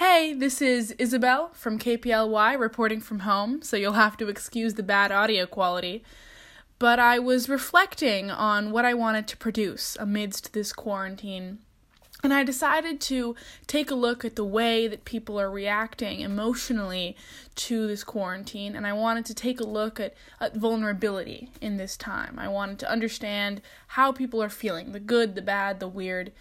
Hey, 0.00 0.32
this 0.32 0.62
is 0.62 0.92
Isabel 0.92 1.50
from 1.52 1.78
KPLY 1.78 2.58
reporting 2.58 3.02
from 3.02 3.18
home, 3.18 3.60
so 3.60 3.76
you'll 3.76 3.92
have 3.92 4.16
to 4.16 4.28
excuse 4.28 4.72
the 4.72 4.82
bad 4.82 5.12
audio 5.12 5.44
quality. 5.44 6.02
But 6.78 6.98
I 6.98 7.18
was 7.18 7.50
reflecting 7.50 8.30
on 8.30 8.70
what 8.70 8.86
I 8.86 8.94
wanted 8.94 9.28
to 9.28 9.36
produce 9.36 9.98
amidst 10.00 10.54
this 10.54 10.72
quarantine. 10.72 11.58
And 12.24 12.32
I 12.32 12.44
decided 12.44 12.98
to 13.02 13.36
take 13.66 13.90
a 13.90 13.94
look 13.94 14.24
at 14.24 14.36
the 14.36 14.44
way 14.44 14.88
that 14.88 15.04
people 15.04 15.38
are 15.38 15.50
reacting 15.50 16.20
emotionally 16.20 17.14
to 17.56 17.86
this 17.86 18.02
quarantine. 18.02 18.74
And 18.74 18.86
I 18.86 18.94
wanted 18.94 19.26
to 19.26 19.34
take 19.34 19.60
a 19.60 19.64
look 19.64 20.00
at, 20.00 20.14
at, 20.40 20.56
vulnerability 20.56 21.50
in 21.60 21.76
this 21.76 21.98
time. 21.98 22.38
I 22.38 22.48
wanted 22.48 22.78
to 22.78 22.90
understand 22.90 23.60
how 23.88 24.12
people 24.12 24.42
are 24.42 24.48
feeling 24.48 24.92
the 24.92 24.98
good, 24.98 25.34
the 25.34 25.42
bad, 25.42 25.78
the 25.78 25.88
weird 25.88 26.32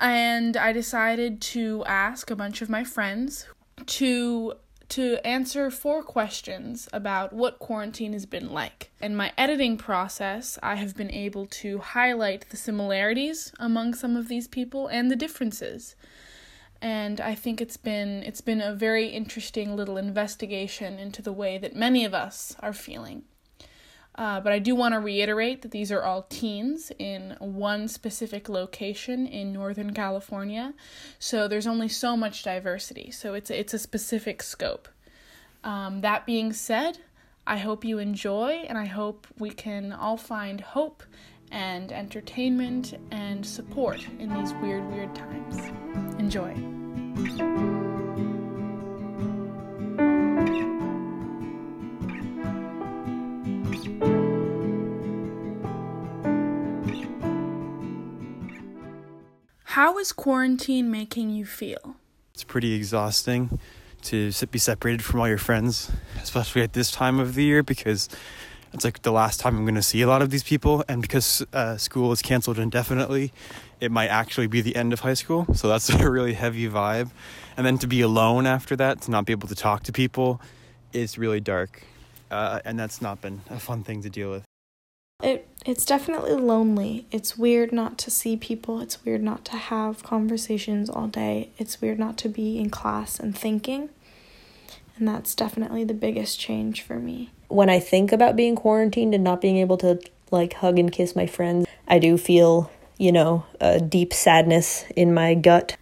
and 0.00 0.56
I 0.56 0.72
decided 0.72 1.40
to 1.42 1.84
ask 1.86 2.30
a 2.30 2.36
bunch 2.36 2.62
of 2.62 2.70
my 2.70 2.84
friends 2.84 3.46
to 3.86 4.54
to 4.88 5.24
answer 5.24 5.70
four 5.70 6.02
questions 6.02 6.88
about 6.92 7.32
what 7.32 7.60
quarantine 7.60 8.12
has 8.12 8.26
been 8.26 8.50
like. 8.50 8.90
In 9.00 9.14
my 9.14 9.32
editing 9.38 9.76
process, 9.76 10.58
I 10.64 10.74
have 10.74 10.96
been 10.96 11.12
able 11.12 11.46
to 11.46 11.78
highlight 11.78 12.50
the 12.50 12.56
similarities 12.56 13.52
among 13.60 13.94
some 13.94 14.16
of 14.16 14.26
these 14.26 14.48
people 14.48 14.88
and 14.88 15.08
the 15.08 15.14
differences. 15.14 15.94
And 16.82 17.20
I 17.20 17.36
think 17.36 17.60
it's 17.60 17.76
been 17.76 18.24
it's 18.24 18.40
been 18.40 18.60
a 18.60 18.74
very 18.74 19.08
interesting 19.08 19.76
little 19.76 19.96
investigation 19.96 20.98
into 20.98 21.22
the 21.22 21.32
way 21.32 21.56
that 21.58 21.76
many 21.76 22.04
of 22.04 22.14
us 22.14 22.56
are 22.58 22.72
feeling. 22.72 23.22
Uh, 24.16 24.40
but 24.40 24.52
I 24.52 24.58
do 24.58 24.74
want 24.74 24.94
to 24.94 25.00
reiterate 25.00 25.62
that 25.62 25.70
these 25.70 25.90
are 25.92 26.02
all 26.02 26.26
teens 26.28 26.92
in 26.98 27.36
one 27.38 27.88
specific 27.88 28.48
location 28.48 29.26
in 29.26 29.52
Northern 29.52 29.94
California. 29.94 30.74
So 31.18 31.48
there's 31.48 31.66
only 31.66 31.88
so 31.88 32.16
much 32.16 32.42
diversity. 32.42 33.10
So 33.10 33.34
it's 33.34 33.50
it's 33.50 33.72
a 33.72 33.78
specific 33.78 34.42
scope. 34.42 34.88
Um, 35.62 36.00
that 36.00 36.26
being 36.26 36.52
said, 36.52 36.98
I 37.46 37.58
hope 37.58 37.84
you 37.84 37.98
enjoy 37.98 38.64
and 38.68 38.76
I 38.76 38.86
hope 38.86 39.26
we 39.38 39.50
can 39.50 39.92
all 39.92 40.16
find 40.16 40.60
hope 40.60 41.02
and 41.50 41.90
entertainment 41.92 42.94
and 43.10 43.44
support 43.44 44.06
in 44.18 44.32
these 44.34 44.52
weird, 44.54 44.88
weird 44.92 45.14
times. 45.14 45.56
Enjoy. 46.18 47.79
How 59.74 59.98
is 59.98 60.10
quarantine 60.10 60.90
making 60.90 61.30
you 61.30 61.46
feel? 61.46 61.94
It's 62.34 62.42
pretty 62.42 62.72
exhausting 62.72 63.60
to 64.02 64.32
be 64.50 64.58
separated 64.58 65.04
from 65.04 65.20
all 65.20 65.28
your 65.28 65.38
friends, 65.38 65.92
especially 66.20 66.62
at 66.62 66.72
this 66.72 66.90
time 66.90 67.20
of 67.20 67.36
the 67.36 67.44
year 67.44 67.62
because 67.62 68.08
it's 68.72 68.84
like 68.84 69.02
the 69.02 69.12
last 69.12 69.38
time 69.38 69.56
I'm 69.56 69.62
going 69.62 69.76
to 69.76 69.82
see 69.82 70.02
a 70.02 70.08
lot 70.08 70.22
of 70.22 70.30
these 70.30 70.42
people. 70.42 70.84
And 70.88 71.00
because 71.00 71.46
uh, 71.52 71.76
school 71.76 72.10
is 72.10 72.20
canceled 72.20 72.58
indefinitely, 72.58 73.32
it 73.80 73.92
might 73.92 74.08
actually 74.08 74.48
be 74.48 74.60
the 74.60 74.74
end 74.74 74.92
of 74.92 75.00
high 75.00 75.14
school. 75.14 75.46
So 75.54 75.68
that's 75.68 75.88
a 76.00 76.10
really 76.10 76.34
heavy 76.34 76.68
vibe. 76.68 77.12
And 77.56 77.64
then 77.64 77.78
to 77.78 77.86
be 77.86 78.00
alone 78.00 78.46
after 78.46 78.74
that, 78.74 79.02
to 79.02 79.12
not 79.12 79.24
be 79.24 79.32
able 79.32 79.46
to 79.46 79.54
talk 79.54 79.84
to 79.84 79.92
people, 79.92 80.40
is 80.92 81.16
really 81.16 81.38
dark. 81.38 81.84
Uh, 82.28 82.58
and 82.64 82.76
that's 82.76 83.00
not 83.00 83.20
been 83.20 83.42
a 83.48 83.60
fun 83.60 83.84
thing 83.84 84.02
to 84.02 84.10
deal 84.10 84.32
with. 84.32 84.49
It 85.22 85.46
it's 85.66 85.84
definitely 85.84 86.32
lonely. 86.32 87.06
It's 87.10 87.36
weird 87.36 87.70
not 87.70 87.98
to 87.98 88.10
see 88.10 88.36
people. 88.36 88.80
It's 88.80 89.04
weird 89.04 89.22
not 89.22 89.44
to 89.46 89.56
have 89.56 90.02
conversations 90.02 90.88
all 90.88 91.06
day. 91.06 91.50
It's 91.58 91.82
weird 91.82 91.98
not 91.98 92.16
to 92.18 92.28
be 92.30 92.58
in 92.58 92.70
class 92.70 93.20
and 93.20 93.36
thinking. 93.36 93.90
And 94.96 95.06
that's 95.06 95.34
definitely 95.34 95.84
the 95.84 95.94
biggest 95.94 96.40
change 96.40 96.80
for 96.82 96.98
me. 96.98 97.30
When 97.48 97.68
I 97.68 97.78
think 97.78 98.10
about 98.10 98.36
being 98.36 98.56
quarantined 98.56 99.14
and 99.14 99.22
not 99.22 99.40
being 99.40 99.58
able 99.58 99.76
to 99.78 100.00
like 100.30 100.54
hug 100.54 100.78
and 100.78 100.90
kiss 100.90 101.14
my 101.14 101.26
friends, 101.26 101.66
I 101.86 101.98
do 101.98 102.16
feel, 102.16 102.70
you 102.96 103.12
know, 103.12 103.44
a 103.60 103.80
deep 103.80 104.14
sadness 104.14 104.84
in 104.96 105.12
my 105.12 105.34
gut. 105.34 105.76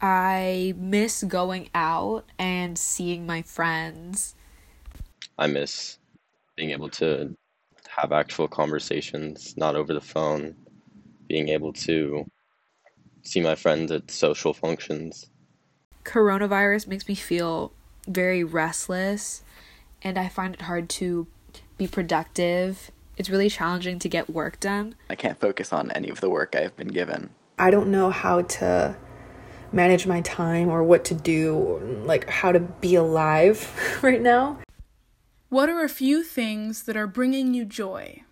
I 0.00 0.74
miss 0.76 1.24
going 1.24 1.68
out 1.74 2.24
and 2.38 2.78
seeing 2.78 3.26
my 3.26 3.42
friends. 3.42 4.34
I 5.38 5.46
miss 5.46 5.98
being 6.56 6.70
able 6.70 6.88
to 6.90 7.34
have 7.96 8.12
actual 8.12 8.48
conversations, 8.48 9.54
not 9.56 9.76
over 9.76 9.94
the 9.94 10.00
phone, 10.00 10.54
being 11.28 11.48
able 11.48 11.72
to 11.72 12.24
see 13.22 13.40
my 13.40 13.54
friends 13.54 13.90
at 13.90 14.10
social 14.10 14.52
functions. 14.52 15.30
Coronavirus 16.04 16.86
makes 16.86 17.08
me 17.08 17.14
feel 17.14 17.72
very 18.06 18.44
restless 18.44 19.42
and 20.02 20.18
I 20.18 20.28
find 20.28 20.54
it 20.54 20.62
hard 20.62 20.88
to 20.90 21.26
be 21.78 21.86
productive. 21.86 22.90
It's 23.16 23.30
really 23.30 23.48
challenging 23.48 23.98
to 24.00 24.08
get 24.08 24.28
work 24.28 24.60
done. 24.60 24.96
I 25.08 25.14
can't 25.14 25.40
focus 25.40 25.72
on 25.72 25.90
any 25.92 26.10
of 26.10 26.20
the 26.20 26.28
work 26.28 26.54
I've 26.54 26.76
been 26.76 26.88
given. 26.88 27.30
I 27.58 27.70
don't 27.70 27.90
know 27.90 28.10
how 28.10 28.42
to 28.42 28.96
manage 29.72 30.06
my 30.06 30.20
time 30.20 30.68
or 30.68 30.82
what 30.82 31.04
to 31.06 31.14
do, 31.14 32.02
like 32.04 32.28
how 32.28 32.52
to 32.52 32.60
be 32.60 32.96
alive 32.96 33.98
right 34.02 34.20
now. 34.20 34.58
What 35.54 35.68
are 35.68 35.84
a 35.84 35.88
few 35.88 36.24
things 36.24 36.82
that 36.82 36.96
are 36.96 37.06
bringing 37.06 37.54
you 37.54 37.64
joy? 37.64 38.24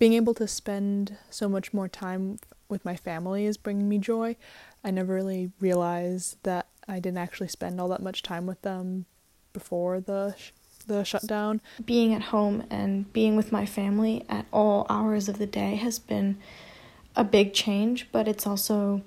Being 0.00 0.14
able 0.14 0.34
to 0.34 0.48
spend 0.48 1.16
so 1.30 1.48
much 1.48 1.72
more 1.72 1.86
time 1.86 2.40
with 2.68 2.84
my 2.84 2.96
family 2.96 3.46
is 3.46 3.56
bringing 3.56 3.88
me 3.88 3.98
joy. 3.98 4.34
I 4.82 4.90
never 4.90 5.14
really 5.14 5.52
realized 5.60 6.42
that 6.42 6.66
I 6.88 6.98
didn't 6.98 7.18
actually 7.18 7.46
spend 7.46 7.80
all 7.80 7.86
that 7.90 8.02
much 8.02 8.20
time 8.24 8.46
with 8.46 8.62
them 8.62 9.06
before 9.52 10.00
the 10.00 10.34
sh- 10.36 10.50
the 10.88 11.04
shutdown. 11.04 11.60
Being 11.84 12.12
at 12.12 12.22
home 12.34 12.64
and 12.68 13.12
being 13.12 13.36
with 13.36 13.52
my 13.52 13.64
family 13.64 14.24
at 14.28 14.46
all 14.52 14.86
hours 14.90 15.28
of 15.28 15.38
the 15.38 15.46
day 15.46 15.76
has 15.76 16.00
been 16.00 16.36
a 17.14 17.22
big 17.22 17.54
change, 17.54 18.08
but 18.10 18.26
it's 18.26 18.44
also 18.44 19.02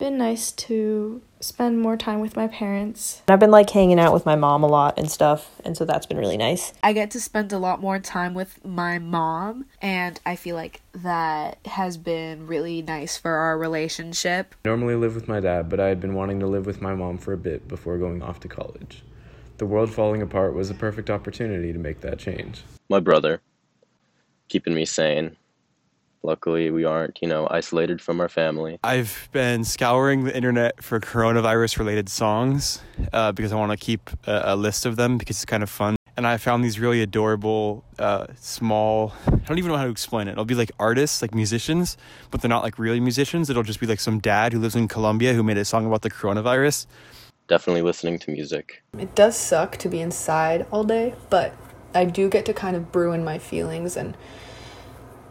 been 0.00 0.18
nice 0.18 0.50
to 0.50 1.20
spend 1.40 1.78
more 1.78 1.96
time 1.96 2.20
with 2.20 2.34
my 2.34 2.48
parents. 2.48 3.22
I've 3.28 3.38
been 3.38 3.50
like 3.50 3.70
hanging 3.70 4.00
out 4.00 4.12
with 4.12 4.26
my 4.26 4.34
mom 4.34 4.64
a 4.64 4.66
lot 4.66 4.98
and 4.98 5.10
stuff, 5.10 5.60
and 5.64 5.76
so 5.76 5.84
that's 5.84 6.06
been 6.06 6.16
really 6.16 6.38
nice. 6.38 6.72
I 6.82 6.92
get 6.92 7.10
to 7.12 7.20
spend 7.20 7.52
a 7.52 7.58
lot 7.58 7.80
more 7.80 7.98
time 7.98 8.34
with 8.34 8.64
my 8.64 8.98
mom, 8.98 9.66
and 9.80 10.18
I 10.26 10.36
feel 10.36 10.56
like 10.56 10.80
that 10.94 11.58
has 11.66 11.96
been 11.96 12.46
really 12.46 12.82
nice 12.82 13.16
for 13.16 13.30
our 13.30 13.56
relationship. 13.56 14.54
I 14.64 14.68
normally 14.68 14.96
live 14.96 15.14
with 15.14 15.28
my 15.28 15.38
dad, 15.38 15.68
but 15.68 15.78
I 15.78 15.88
had 15.88 16.00
been 16.00 16.14
wanting 16.14 16.40
to 16.40 16.46
live 16.46 16.66
with 16.66 16.80
my 16.80 16.94
mom 16.94 17.18
for 17.18 17.32
a 17.32 17.38
bit 17.38 17.68
before 17.68 17.98
going 17.98 18.22
off 18.22 18.40
to 18.40 18.48
college. 18.48 19.02
The 19.58 19.66
world 19.66 19.92
falling 19.92 20.22
apart 20.22 20.54
was 20.54 20.70
a 20.70 20.74
perfect 20.74 21.10
opportunity 21.10 21.72
to 21.72 21.78
make 21.78 22.00
that 22.00 22.18
change. 22.18 22.62
My 22.88 23.00
brother, 23.00 23.42
keeping 24.48 24.74
me 24.74 24.86
sane, 24.86 25.36
Luckily, 26.22 26.70
we 26.70 26.84
aren't, 26.84 27.20
you 27.22 27.28
know, 27.28 27.48
isolated 27.50 28.00
from 28.00 28.20
our 28.20 28.28
family. 28.28 28.78
I've 28.84 29.28
been 29.32 29.64
scouring 29.64 30.24
the 30.24 30.36
internet 30.36 30.82
for 30.82 31.00
coronavirus 31.00 31.78
related 31.78 32.10
songs 32.10 32.82
uh, 33.12 33.32
because 33.32 33.52
I 33.52 33.56
want 33.56 33.72
to 33.72 33.78
keep 33.78 34.10
a, 34.26 34.42
a, 34.46 34.56
list 34.56 34.84
of 34.84 34.96
them 34.96 35.16
because 35.16 35.36
it's 35.36 35.46
kind 35.46 35.62
of 35.62 35.70
fun. 35.70 35.96
And 36.18 36.26
I 36.26 36.36
found 36.36 36.62
these 36.62 36.78
really 36.78 37.00
adorable, 37.00 37.84
uh, 37.98 38.26
small, 38.38 39.14
I 39.26 39.36
don't 39.36 39.56
even 39.56 39.70
know 39.70 39.78
how 39.78 39.84
to 39.84 39.90
explain 39.90 40.28
it. 40.28 40.32
It'll 40.32 40.44
be 40.44 40.54
like 40.54 40.72
artists, 40.78 41.22
like 41.22 41.34
musicians, 41.34 41.96
but 42.30 42.42
they're 42.42 42.50
not 42.50 42.62
like 42.62 42.78
really 42.78 43.00
musicians. 43.00 43.48
It'll 43.48 43.62
just 43.62 43.80
be 43.80 43.86
like 43.86 44.00
some 44.00 44.18
dad 44.18 44.52
who 44.52 44.58
lives 44.58 44.76
in 44.76 44.88
Colombia 44.88 45.32
who 45.32 45.42
made 45.42 45.56
a 45.56 45.64
song 45.64 45.86
about 45.86 46.02
the 46.02 46.10
coronavirus. 46.10 46.86
Definitely 47.48 47.82
listening 47.82 48.18
to 48.18 48.30
music. 48.30 48.82
It 48.98 49.14
does 49.14 49.36
suck 49.36 49.78
to 49.78 49.88
be 49.88 50.00
inside 50.00 50.66
all 50.70 50.84
day, 50.84 51.14
but 51.30 51.56
I 51.94 52.04
do 52.04 52.28
get 52.28 52.44
to 52.46 52.52
kind 52.52 52.76
of 52.76 52.92
brew 52.92 53.12
in 53.12 53.24
my 53.24 53.38
feelings 53.38 53.96
and 53.96 54.16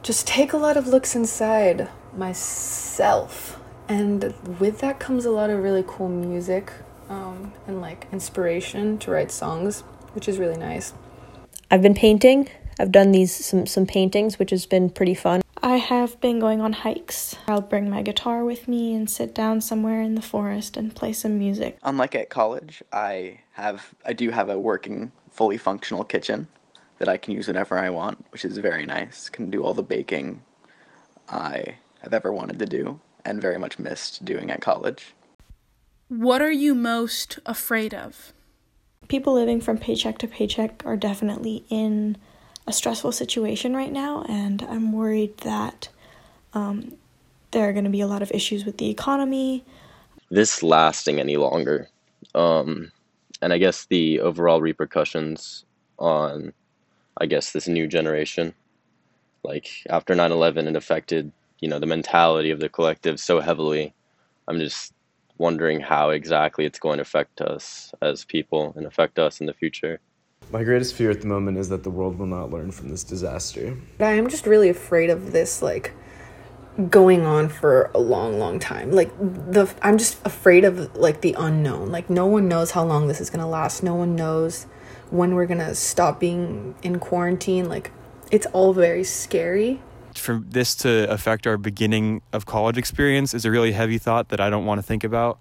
just 0.03 0.27
take 0.27 0.53
a 0.53 0.57
lot 0.57 0.77
of 0.77 0.87
looks 0.87 1.15
inside 1.15 1.89
myself. 2.15 3.59
And 3.87 4.33
with 4.59 4.79
that 4.79 4.99
comes 4.99 5.25
a 5.25 5.31
lot 5.31 5.49
of 5.49 5.61
really 5.61 5.83
cool 5.85 6.09
music 6.09 6.71
um, 7.09 7.53
and 7.67 7.81
like 7.81 8.07
inspiration 8.12 8.97
to 9.00 9.12
write 9.12 9.31
songs, 9.31 9.81
which 10.13 10.27
is 10.27 10.38
really 10.38 10.57
nice. 10.57 10.94
I've 11.71 11.81
been 11.81 11.95
painting. 11.95 12.50
I've 12.79 12.91
done 12.91 13.12
these 13.12 13.33
some 13.33 13.65
some 13.65 13.85
paintings, 13.85 14.39
which 14.39 14.51
has 14.51 14.65
been 14.65 14.89
pretty 14.89 15.13
fun. 15.13 15.41
I 15.62 15.77
have 15.77 16.21
been 16.21 16.39
going 16.39 16.62
on 16.62 16.71
hikes. 16.71 17.35
I'll 17.47 17.62
bring 17.62 17.89
my 17.89 18.01
guitar 18.01 18.45
with 18.45 18.68
me 18.68 18.94
and 18.94 19.09
sit 19.09 19.35
down 19.35 19.59
somewhere 19.59 20.01
in 20.01 20.15
the 20.15 20.21
forest 20.21 20.77
and 20.77 20.95
play 20.95 21.12
some 21.12 21.38
music. 21.38 21.77
Unlike 21.83 22.15
at 22.15 22.29
college, 22.29 22.81
I 22.94 23.41
have 23.53 23.94
I 24.06 24.13
do 24.13 24.29
have 24.29 24.50
a 24.50 24.57
working 24.57 25.12
fully 25.31 25.57
functional 25.57 26.03
kitchen 26.03 26.47
that 27.00 27.10
I 27.10 27.18
can 27.18 27.34
use 27.34 27.48
whenever 27.48 27.78
I 27.78 27.90
want, 27.90 28.25
which 28.31 28.46
is 28.46 28.57
very 28.57 28.86
nice. 28.86 29.30
Can 29.30 29.50
do 29.50 29.63
all 29.63 29.74
the 29.74 29.84
baking 29.84 30.42
I 31.28 31.75
have 32.01 32.13
ever 32.13 32.31
wanted 32.31 32.60
to 32.60 32.66
do 32.66 33.00
and 33.25 33.42
very 33.42 33.57
much 33.57 33.80
missed 33.80 34.24
doing 34.24 34.51
at 34.51 34.62
college. 34.62 35.13
What 36.07 36.42
are 36.42 36.51
you 36.51 36.74
most 36.74 37.40
afraid 37.46 37.94
of? 37.94 38.34
People 39.07 39.34
living 39.34 39.62
from 39.62 39.78
paycheck 39.78 40.18
to 40.19 40.28
paycheck 40.28 40.84
are 40.86 40.98
definitely 40.98 41.66
in 41.69 42.18
a 42.68 42.74
stressful 42.74 43.12
situation 43.12 43.75
right 43.75 43.92
now, 43.92 44.24
and 44.30 44.62
I'm 44.63 44.92
worried 44.92 45.38
that 45.40 45.90
um, 46.54 46.94
there 47.51 47.68
are 47.68 47.74
going 47.74 47.86
to 47.86 47.90
be 47.90 48.01
a 48.01 48.07
lot 48.07 48.22
of 48.22 48.31
issues 48.31 48.66
with 48.66 48.78
the 48.78 48.90
economy. 48.90 49.66
This 50.30 50.62
lasting 50.62 51.19
any 51.19 51.38
longer 51.38 51.90
um, 52.36 52.92
and 53.42 53.54
I 53.54 53.57
guess 53.57 53.86
the 53.86 54.19
overall 54.19 54.62
repercussions 54.62 55.66
on, 55.98 56.54
I 57.19 57.25
guess, 57.25 57.51
this 57.51 57.68
new 57.68 57.88
generation. 57.88 58.54
Like 59.44 59.69
after 59.89 60.16
9 60.16 60.31
11, 60.31 60.68
it 60.68 60.75
affected, 60.75 61.31
you 61.60 61.69
know, 61.69 61.80
the 61.80 61.86
mentality 61.86 62.51
of 62.51 62.60
the 62.60 62.69
collective 62.69 63.19
so 63.19 63.39
heavily. 63.39 63.94
I'm 64.48 64.60
just 64.60 64.94
wondering 65.38 65.80
how 65.80 66.10
exactly 66.10 66.66
it's 66.66 66.80
going 66.80 66.98
to 66.98 67.01
affect 67.01 67.42
us 67.42 67.94
as 68.01 68.25
people 68.25 68.74
and 68.75 68.86
affect 68.86 69.18
us 69.19 69.39
in 69.39 69.45
the 69.45 69.54
future. 69.54 70.00
My 70.51 70.63
greatest 70.63 70.95
fear 70.95 71.12
at 71.12 71.21
the 71.21 71.27
moment 71.27 71.57
is 71.57 71.69
that 71.69 71.83
the 71.83 71.92
world 71.92 72.18
will 72.18 72.25
not 72.25 72.50
learn 72.50 72.71
from 72.71 72.89
this 72.89 73.04
disaster. 73.04 73.77
I 74.00 74.12
am 74.12 74.30
just 74.30 74.45
really 74.45 74.69
afraid 74.69 75.10
of 75.10 75.31
this, 75.31 75.62
like, 75.62 75.94
going 76.89 77.25
on 77.25 77.50
for 77.50 77.92
a 77.94 78.00
long 78.00 78.39
long 78.39 78.57
time 78.57 78.89
like 78.89 79.12
the 79.19 79.69
i'm 79.81 79.98
just 79.98 80.25
afraid 80.25 80.63
of 80.63 80.95
like 80.95 81.19
the 81.19 81.36
unknown 81.38 81.92
like 81.92 82.10
no 82.10 82.25
one 82.25 82.48
knows 82.48 82.72
how 82.72 82.86
long 82.86 83.07
this 83.07 83.19
is 83.19 83.30
going 83.30 83.42
to 83.42 83.45
last 83.45 83.83
no 83.83 83.94
one 83.94 84.15
knows 84.15 84.65
when 85.09 85.35
we're 85.35 85.45
going 85.45 85.59
to 85.59 85.75
stop 85.75 86.19
being 86.19 86.75
in 86.83 87.00
quarantine 87.00 87.67
like 87.67 87.91
it's 88.31 88.45
all 88.47 88.73
very 88.73 89.03
scary 89.03 89.81
for 90.15 90.41
this 90.45 90.75
to 90.75 91.09
affect 91.11 91.47
our 91.47 91.57
beginning 91.57 92.21
of 92.33 92.45
college 92.45 92.77
experience 92.77 93.33
is 93.33 93.45
a 93.45 93.51
really 93.51 93.71
heavy 93.71 93.97
thought 93.97 94.29
that 94.29 94.39
I 94.39 94.50
don't 94.50 94.65
want 94.65 94.79
to 94.79 94.83
think 94.83 95.03
about. 95.03 95.39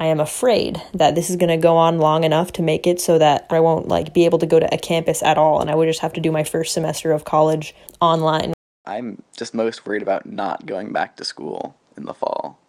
I 0.00 0.06
am 0.06 0.20
afraid 0.20 0.80
that 0.94 1.14
this 1.14 1.28
is 1.28 1.36
going 1.36 1.48
to 1.48 1.56
go 1.56 1.76
on 1.76 1.98
long 1.98 2.22
enough 2.22 2.52
to 2.52 2.62
make 2.62 2.86
it 2.86 3.00
so 3.00 3.18
that 3.18 3.46
I 3.50 3.58
won't 3.60 3.88
like 3.88 4.14
be 4.14 4.24
able 4.24 4.38
to 4.38 4.46
go 4.46 4.60
to 4.60 4.72
a 4.72 4.78
campus 4.78 5.22
at 5.22 5.36
all 5.36 5.60
and 5.60 5.70
I 5.70 5.74
would 5.74 5.86
just 5.86 6.00
have 6.00 6.12
to 6.14 6.20
do 6.20 6.30
my 6.30 6.44
first 6.44 6.72
semester 6.72 7.10
of 7.12 7.24
college 7.24 7.74
online. 8.00 8.52
I'm 8.86 9.22
just 9.36 9.54
most 9.54 9.84
worried 9.86 10.02
about 10.02 10.24
not 10.24 10.66
going 10.66 10.92
back 10.92 11.16
to 11.16 11.24
school 11.24 11.76
in 11.96 12.04
the 12.04 12.14
fall. 12.14 12.60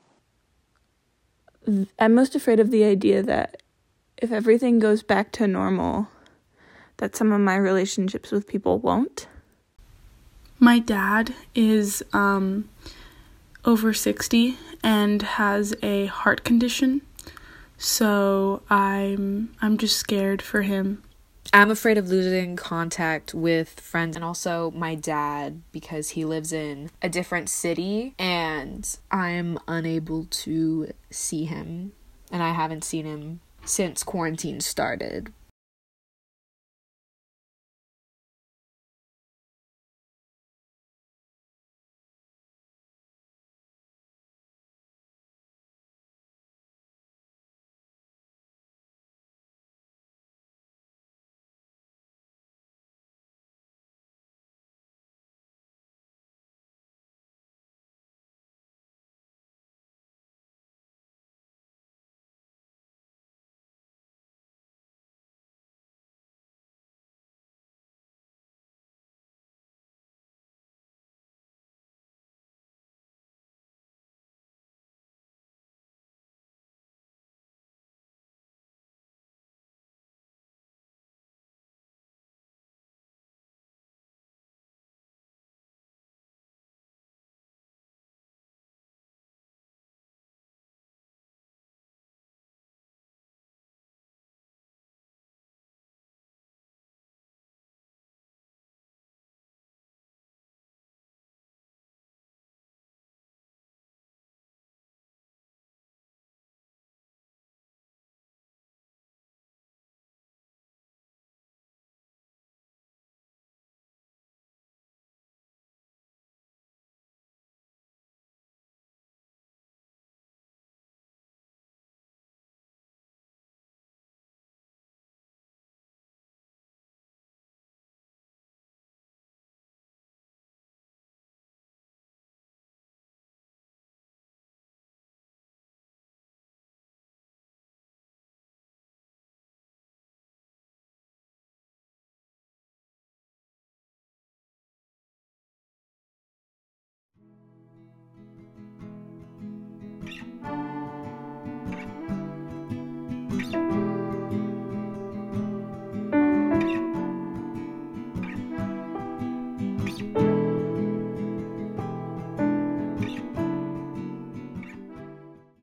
I'm 1.99 2.15
most 2.15 2.35
afraid 2.35 2.59
of 2.59 2.71
the 2.71 2.83
idea 2.83 3.21
that 3.21 3.61
if 4.17 4.31
everything 4.31 4.79
goes 4.79 5.03
back 5.03 5.31
to 5.33 5.47
normal, 5.47 6.07
that 6.99 7.15
some 7.15 7.31
of 7.31 7.41
my 7.41 7.55
relationships 7.55 8.31
with 8.31 8.47
people 8.47 8.77
won't. 8.77 9.27
My 10.59 10.79
dad 10.79 11.33
is 11.55 12.03
um, 12.13 12.69
over 13.65 13.93
60 13.93 14.57
and 14.83 15.21
has 15.21 15.73
a 15.81 16.05
heart 16.07 16.43
condition. 16.43 17.01
So 17.77 18.61
I'm 18.69 19.55
I'm 19.61 19.77
just 19.77 19.97
scared 19.97 20.41
for 20.41 20.63
him. 20.63 21.01
I'm 21.53 21.71
afraid 21.71 21.97
of 21.97 22.09
losing 22.09 22.57
contact 22.57 23.33
with 23.33 23.79
friends 23.79 24.15
and 24.15 24.23
also 24.23 24.69
my 24.71 24.95
dad 24.95 25.61
because 25.71 26.09
he 26.09 26.25
lives 26.25 26.53
in 26.53 26.91
a 27.01 27.09
different 27.09 27.49
city 27.49 28.13
and 28.19 28.87
I'm 29.09 29.57
unable 29.67 30.25
to 30.25 30.91
see 31.09 31.45
him 31.45 31.93
and 32.31 32.43
I 32.43 32.51
haven't 32.51 32.83
seen 32.83 33.05
him 33.05 33.39
since 33.65 34.03
quarantine 34.03 34.59
started. 34.59 35.31